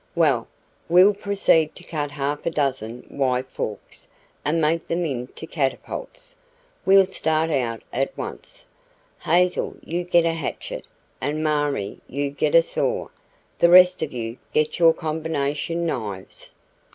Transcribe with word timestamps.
"Well, 0.15 0.47
we'll 0.89 1.13
proceed 1.13 1.75
to 1.75 1.83
cut 1.83 2.09
half 2.09 2.47
a 2.47 2.49
dozen 2.49 3.05
Y 3.11 3.43
forks 3.43 4.07
and 4.43 4.59
make 4.59 4.87
them 4.87 5.05
into 5.05 5.45
catapults. 5.45 6.35
We'll 6.87 7.05
start 7.05 7.51
out 7.51 7.83
at 7.93 8.17
once. 8.17 8.65
Hazel, 9.19 9.77
you 9.83 10.03
get 10.03 10.25
a 10.25 10.33
hatchet, 10.33 10.85
and, 11.21 11.43
Marie, 11.43 11.99
you 12.07 12.31
get 12.31 12.55
a 12.55 12.63
saw; 12.63 13.09
the 13.59 13.69
rest 13.69 14.01
of 14.01 14.11
you 14.11 14.39
get 14.53 14.79
your 14.79 14.95
combination 14.95 15.85
knives." 15.85 16.51